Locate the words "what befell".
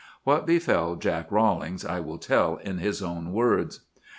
0.23-0.95